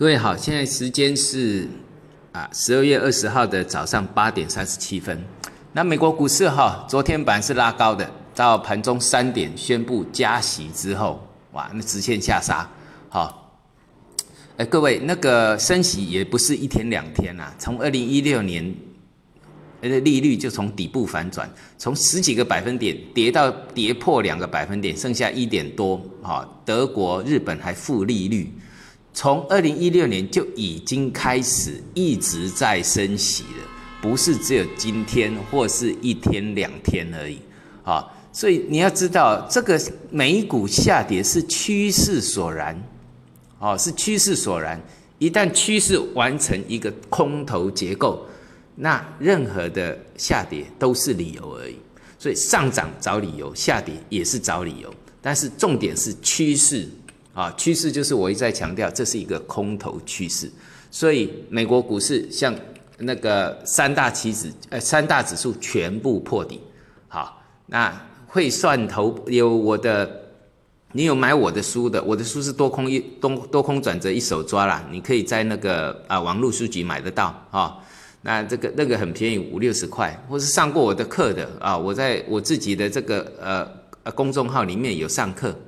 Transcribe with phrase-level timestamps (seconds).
[0.00, 1.68] 各位好，现在时间是
[2.32, 5.22] 啊十二月二十号的早上八点三十七分。
[5.74, 12.66] 那美国股市哈，昨天本是拉高的，到盘中三点宣布加息之后，哇，那直线下杀。
[13.10, 13.60] 好，
[14.56, 18.74] 哎，各位，那个升息也不是一天两天呐，从二零一六年，
[19.82, 21.46] 呃，利率就从底部反转，
[21.76, 26.00] 从十几个百分点跌到跌破两个百分点，剩下一点多。
[26.22, 28.50] 哈，德国、日本还负利率。
[29.12, 33.68] 从二零一六年就已经开始一直在升息了，
[34.00, 37.38] 不是只有今天或是一天两天而已
[37.82, 38.06] 啊！
[38.32, 42.80] 所以你要知道，这个美股下跌是趋势所然，
[43.58, 44.80] 哦，是趋势所然。
[45.18, 48.24] 一旦趋势完成一个空头结构，
[48.76, 51.76] 那任何的下跌都是理由而已。
[52.18, 56.88] 所以上涨找理由，下跌也是找理由，但是重点是趋势。
[57.40, 60.50] 啊，趋势就是我一再强调，这是一个空头趋势，
[60.90, 62.54] 所以美国股市像
[62.98, 66.60] 那个三大期指，呃，三大指数全部破底。
[67.08, 70.20] 好，那会算头有我的，
[70.92, 77.78] 你有买我的书的，我的书是多空一多多空转折一手抓啦，你可以在那个啊网络书局买得到啊。
[78.20, 83.66] 那这个那个很便宜，五六十块，或是上过我的课的啊，我在我自己的这个呃
[84.02, 85.58] 呃公众号里面有上课。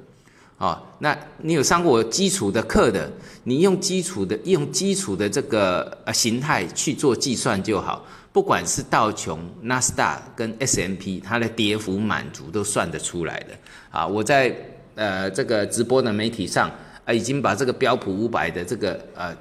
[0.62, 3.10] 哦，那你有上过基础的课的，
[3.42, 13.46] 你用基础的用基础的这个呃形态去做计算就好，不管是道琼、纳斯达跟 S M P，它的跌幅满足都算得出来的。
[13.90, 14.56] 啊，我在
[14.94, 16.70] 呃这个直播的媒体上
[17.04, 19.36] 啊，已经把这个标普五百的这个呃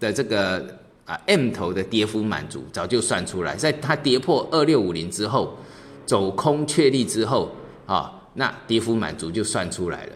[0.00, 0.66] 的这个
[1.04, 5.56] 啊 M 头的跌幅满足早就算出来，在它跌破二六五零之后，
[6.04, 7.52] 走空确立之后
[7.86, 10.12] 啊，那跌幅满足就算出来了。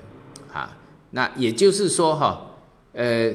[1.16, 2.44] 那也就是说，哈，
[2.92, 3.32] 呃，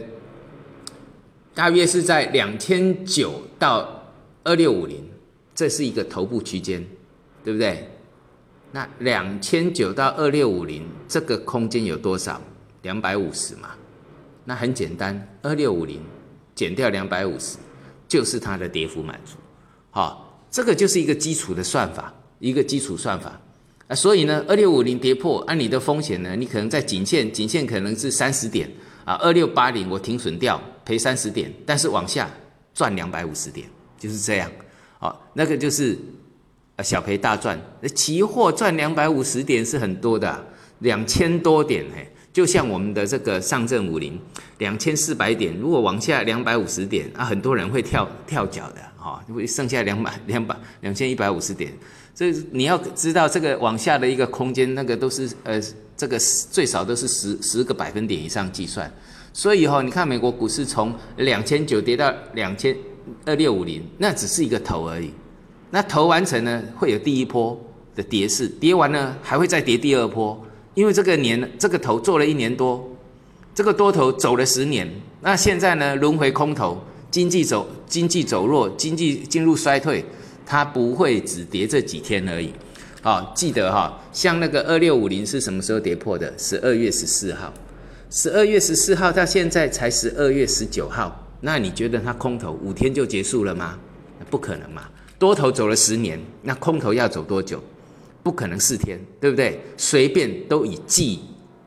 [1.53, 4.03] 大约是在两千九到
[4.44, 5.02] 二六五零，
[5.55, 6.85] 这是一个头部区间，
[7.41, 7.90] 对不对？
[8.73, 12.41] 那两千九到二六五零这个空间有多少？
[12.81, 13.69] 两百五十嘛。
[14.44, 16.01] 那很简单，二六五零
[16.53, 17.57] 减掉两百五十，
[18.09, 19.38] 就是它的跌幅满足。
[19.90, 23.40] 好，这个就是一个基础的算法，一个基础算法。
[23.89, 28.69] 啊，所以呢，二六五零跌破，按你的风险呢，你可能在颈线，颈线可能是三十点
[29.03, 32.29] 啊，二六八零我停损掉，赔三十点，但是往下
[32.72, 33.67] 赚两百五十点，
[33.97, 34.51] 就是这样，
[34.99, 35.97] 好，那个就是
[36.75, 40.47] 啊小赔大赚，那期货赚两百五十点是很多的，
[40.79, 44.19] 两千多点嘿，就像我们的这个上证五零
[44.59, 51.73] 两千四百点，如果往下两百五十点啊，很多人会跳跳脚的，哈，会剩下两百两百两千一百五十点。
[52.13, 55.62] 这你要知道，这个往下的一个空间，那个都是呃，
[55.95, 58.91] 这个最少都是十十个百分点以上计算。
[59.31, 62.75] 所以哈，你看美国股市从两千九跌到两千
[63.25, 65.11] 二六五零，那只是一个头而已。
[65.72, 67.59] 那头完成呢，会有第一波
[67.96, 70.46] 的跌势，跌完呢还会再跌第二波，
[70.79, 72.90] 因为这个年这个头做了一年多，
[73.53, 76.81] 这个多头走了十年，那现在呢轮回空头，
[77.12, 80.06] 经济走经济走弱，经济进入衰退。
[80.45, 82.53] 它不会只跌这几天而已，
[83.01, 86.34] 好，记得哈，像那个二六五零是什么时候跌破的？
[86.38, 87.53] 十二月十四号，
[88.09, 93.78] 十二月十四号到现在才十二月十九号，那你觉得它空头五天就结束了吗？
[94.29, 94.84] 不可能嘛，
[95.19, 97.61] 多头走了十年，那空头要走多久？
[98.22, 99.59] 不可能四天，对不对？
[99.78, 101.22] 随便都以季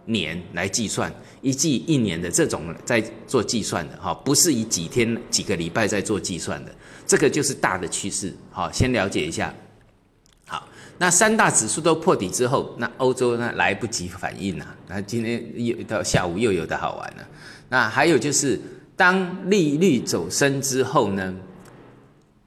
[0.05, 6.75] 年来计算，一季一年的这种在做计算的哈，不是以几天几个礼拜在做计算的。
[7.07, 9.53] 这个就是大的趋势，好，先了解一下。
[10.47, 10.69] 好，
[10.99, 17.29] 那三大指数都破底之后，那欧洲呢来不及反应了，那今天又到下午又有的好玩了。
[17.69, 18.61] 那还有就是，
[18.97, 21.35] 当利率走升之后呢，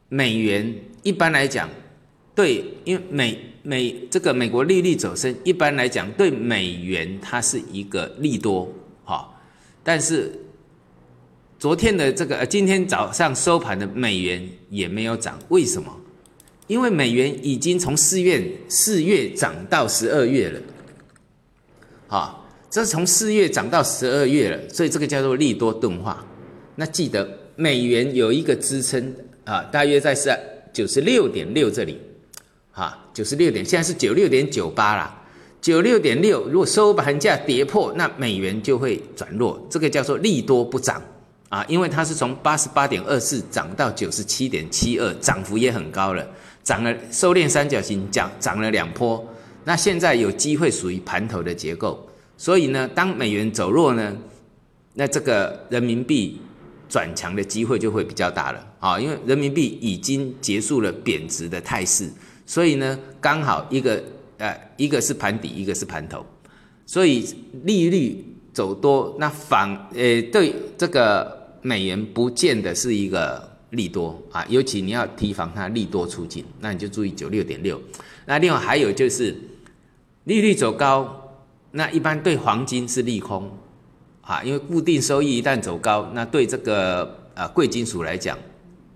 [0.07, 0.73] 美元
[1.03, 1.69] 一般来讲，
[2.33, 8.71] 对，因为美美这个美国利率走升，一般来讲对美元它是一个利多，
[9.03, 9.27] 哈，
[9.83, 10.31] 但是。
[11.57, 15.89] 昨天的这个，今天早上收盘的美元也没有涨，为什么？
[16.67, 20.59] 因为美元已经从四月四月涨到十二月了，
[22.07, 26.23] 好，这从四月涨到十二月了，所以这个叫做利多钝化。
[26.75, 29.15] 那记得美元有一个支撑
[29.45, 30.37] 啊，大约在是
[30.73, 31.97] 九十六点六这里，
[32.75, 35.23] 哈，九十六点，现在是九六点九八啦，
[35.61, 41.01] 九六点六，如果收盘价跌破，那美元就会转弱，这个叫做利多不涨。
[41.47, 46.27] 啊，因为它是从八十八点二四涨到九十七点七二，涨幅也很高了，
[46.63, 49.25] 涨了收敛三角形，涨涨了两波。
[49.63, 52.05] 那现在有机会属于盘头的结构，
[52.35, 54.17] 所以呢，当美元走弱呢，
[54.95, 56.41] 那这个人民币
[56.89, 58.67] 转强的机会就会比较大了。
[58.79, 62.09] 啊，因为人民币已经结束了贬值的态势，
[62.45, 64.03] 所以呢，刚好一个
[64.37, 66.25] 呃，一个是盘底，一个是盘头，
[66.85, 67.25] 所以
[67.63, 77.81] 利率走多，那反呃对这个美元不见得是一个利多啊，尤其你要提防它利多出尽，那你就注意九六点六。
[78.25, 79.35] 那另外还有就是
[80.25, 81.37] 利率走高，
[81.71, 83.51] 那一般对黄金是利空。
[84.27, 88.35] 啊，因为固定收益一旦走高，那对这个呃贵金属来讲，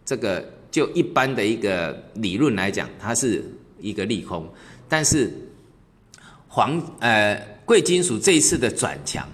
[0.04, 3.44] 这个就一般的一个理论来讲，它是
[3.80, 4.48] 一个利空。
[4.88, 5.32] 但是
[6.48, 7.36] 黄呃
[7.66, 9.28] 贵金属这一次的转强，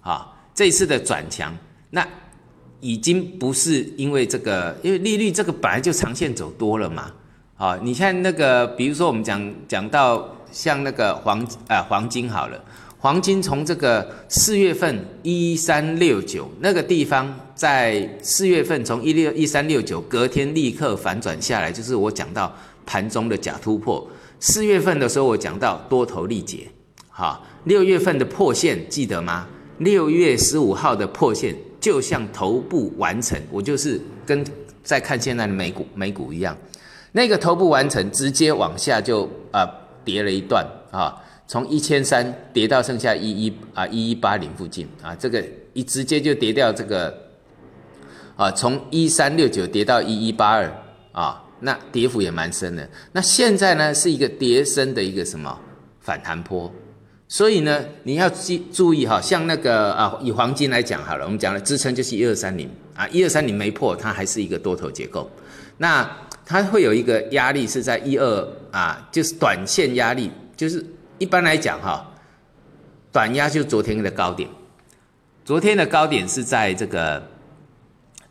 [0.00, 1.56] 啊这一次的转强，
[1.90, 2.06] 那
[2.80, 7.12] 已经不是因为这个，因为利率这个本来就长线走多了嘛。
[7.56, 12.64] 啊，你看那个，比如说我们讲讲到像那个黄呃黄金好了。
[13.00, 22.52] 黄金从这个四月份一三六九那个地方，在四月份从一六一三六九隔天立刻反转下来，就是我讲到
[22.84, 24.04] 盘中的假突破。
[24.40, 26.66] 四月份的时候我讲到多头力竭，
[27.08, 29.46] 哈，六月份的破线记得吗？
[29.78, 34.44] 六月十五号的破线就像头部完成，我就是跟
[34.82, 36.56] 在看现在的美股美股一样，
[37.12, 39.64] 那个头部完成直接往下就啊
[40.04, 41.14] 跌了一段啊。
[41.48, 45.42] 从一千三跌到剩下一一啊一一八零附近啊，这个
[45.72, 47.12] 一直接就跌掉这个
[48.36, 50.70] 啊，从一三六九跌到一一八二
[51.10, 52.86] 啊，那跌幅也蛮深的。
[53.12, 55.58] 那现在呢是一个跌深的一个什么
[56.00, 56.70] 反弹坡，
[57.28, 65.30] 所以呢你要记注意哈，像那个啊以黄金来讲好了，我们讲了支撑就是一二三零啊，一二三零没破，它还是一个多头结构。
[65.78, 66.06] 那
[66.44, 70.84] 它会有一个压力是在一二啊，就是短线压力就是。
[71.18, 72.10] 一般来讲，哈，
[73.12, 74.48] 短压就昨天的高点，
[75.44, 77.22] 昨天的高点是在这个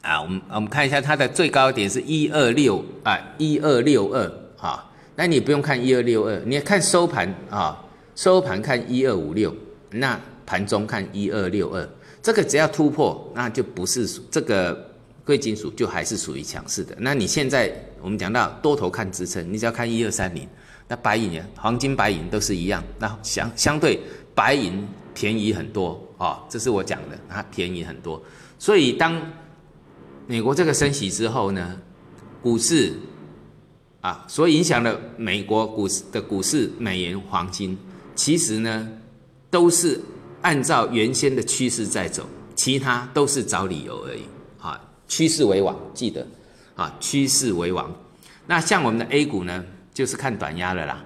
[0.02, 7.86] 啊，我们我们看一下它的最高点是一二六啊，一二六二啊，那你不用看一二六二，你看收盘啊，
[8.16, 9.54] 收盘看一二五六，
[9.92, 11.88] 那盘中看一二六二，
[12.22, 14.92] 这个只要突破，那就不是这个
[15.26, 16.96] 贵金属就还是属于强势的。
[17.00, 17.70] 那你现在
[18.02, 20.48] 我们讲到多头看支撑，你只要看一二三零。
[20.90, 24.00] 那白银、黄金、白银都是一样，那相相对
[24.34, 28.24] 白银便宜很多啊，这是我讲的，它便宜很多。
[28.58, 29.22] 所以当
[30.28, 31.78] 美国这个升息之后呢，
[32.42, 32.94] 股市
[34.00, 37.78] 啊，所影响了美国股市的股市、美元、黄金，
[38.16, 38.88] 其实呢
[39.50, 40.00] 都是
[40.42, 44.22] 按照原先的趋势在走，其他都是找理由而已
[44.62, 44.80] 啊。
[45.10, 46.26] 趋势为王，记得
[46.78, 47.94] 啊，趋势为王。
[48.46, 49.66] 那像我们的 A 股呢？
[49.94, 51.04] 就是看短压了啦，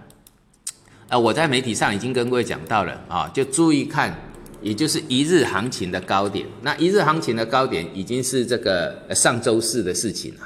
[1.07, 4.13] 呃，我在媒体上已经跟各位讲到了啊，就注意看，
[4.61, 6.45] 也就是一日行情的高点。
[6.61, 10.41] 那一日行情的高点已经是这个上周四的事情了，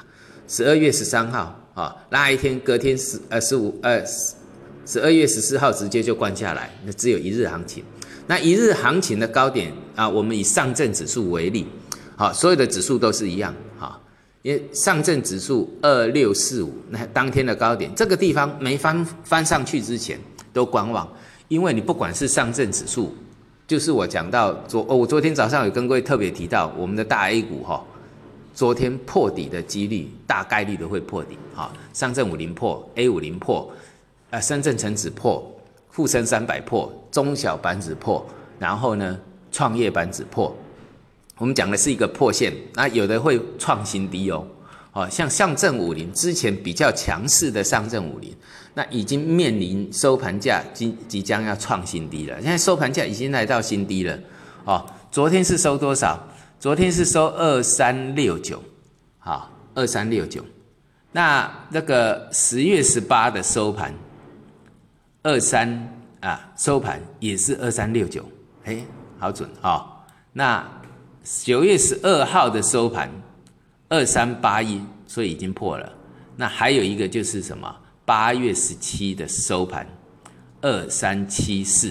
[0.48, 4.00] 十二月十三号啊，那一天隔天十呃十五呃
[4.86, 7.84] 十二月十四号直接就关下来，那只有一日行情。
[8.28, 11.66] 那一日行情的高点啊，我们以上证指数为例，
[12.16, 13.56] 好，所有的指数都是一样，
[14.46, 20.20] 因为上证指数二六四五，那当天的高点，这个地方没翻翻上去之前
[20.54, 21.12] 都观望，
[21.48, 23.12] 因为你不管是上证指数，
[23.66, 27.84] 就是我讲到昨哦，我昨天早上有跟各位特别提到，我们的大 A 股哈，
[28.54, 33.68] 昨天破底的几率大概率都会破底哈，上证五零破，A 五零破，
[34.30, 35.44] 呃，深圳成指破，
[35.88, 38.24] 沪深三百破，中小板指破，
[38.60, 39.20] 然后呢，
[39.52, 40.56] 创业板指破。
[41.38, 44.48] 我们讲的是一个破线，那有的会创新低哦，
[44.94, 48.34] 哦，像上证五零之前比较强势的上证五零，
[48.74, 52.42] 那已经面临收盘价即即将要创新低了。
[52.42, 54.18] 现在收盘价已经来到新低了，
[54.64, 56.18] 哦，昨天是收多少？
[56.58, 58.64] 昨天是收二三六九，
[59.20, 60.44] 好，二三六九。
[61.12, 63.94] 那那个十月十八的收盘，
[65.22, 68.26] 二三啊，收盘也是二三六九，
[68.64, 68.84] 哎，
[69.20, 69.86] 好准哦。
[70.32, 70.66] 那
[71.26, 73.10] 九月十二号的收盘，
[73.90, 75.92] 二三八一，所以已经破了。
[76.36, 77.76] 那还有一个就是什么？
[78.06, 79.88] 八月十七的收盘，
[80.62, 81.90] 二三七四，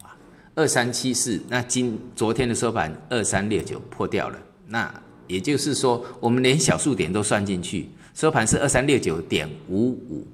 [0.00, 0.16] 啊
[0.54, 1.38] 二三七四。
[1.48, 4.38] 那今昨天的收盘二三六九破掉了。
[4.66, 10.26] 那也就是说，我们连小数点都算进去，收盘是二三六九点五五。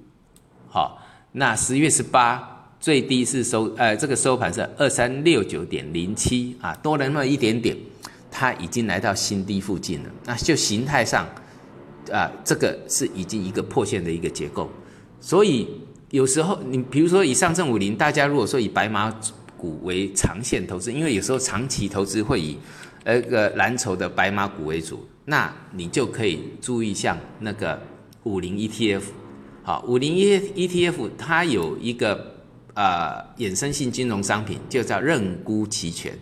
[0.69, 7.77] 好，那十月十八最低是收，呃，这个收盘是二三六九点零七啊，多了那么一点点。
[8.31, 11.27] 它已经来到新低附近了，那就形态上，
[12.13, 14.71] 啊，这个是已经一个破线的一个结构，
[15.21, 15.69] 所以
[16.11, 19.15] 有时候你比如说以上证五零，大家如果说以白马
[19.57, 22.57] 股为长线投资，因为有时候长期投资会以
[23.05, 27.81] 呃个蓝筹的白马股为主，那你就可以注意像那个
[28.23, 29.03] 五零 ETF，
[29.63, 32.35] 好，五零 E ETF 它有一个
[32.75, 36.19] 呃衍生性金融商品，就叫认沽期权，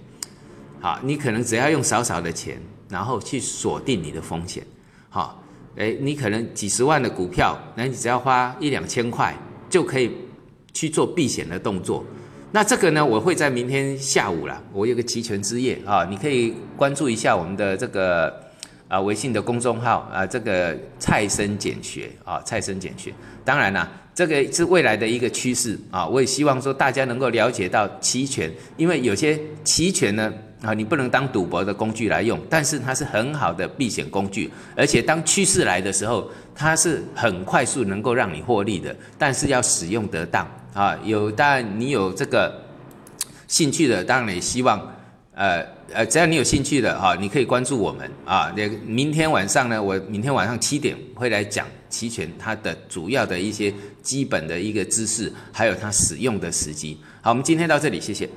[0.81, 4.65] 好，你可能只要用少少的钱，然后去锁定你的风险，
[5.09, 5.43] 好，
[5.77, 9.35] 诶，你可能几十万的股票，那你只要花一两千块
[9.69, 10.11] 就可以
[10.73, 12.05] 去做避险的动作。
[12.51, 18.33] 那这个呢，我会在明天下午啦，我有个期权之夜啊，你可以关注一下我们的这个
[18.89, 23.13] 啊微信的公众号啊，这个蔡生简学啊，蔡生简学。
[23.45, 40.47] 当然啦，这个是未来的一个趋势啊，我也希望说大家能够了解到期权，因为有些期权呢啊，你不能当赌博的工具来用，但是它是很好的避险工具，而且当趋势来的时候，它是很快速能够让你获利的，但是要使用得当。
[40.75, 42.53] 啊，有当然你有这个
[43.47, 44.79] 兴趣的，当然也希望，
[45.35, 48.53] 呃呃，只要你有兴趣的哈，你可以关注我们啊。
[48.57, 53.73] 那明天晚上呢，我明天晚上七点会来讲期权它的主要的一些
[54.03, 56.99] 基本的一个知识，还有它使用的时机。
[57.23, 58.29] 好，我们今天到这里，谢谢。